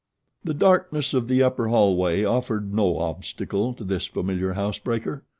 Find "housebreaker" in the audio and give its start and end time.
4.53-5.25